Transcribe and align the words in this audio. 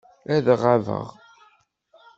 Ad 0.35 0.47
ɣabeɣ. 0.61 1.07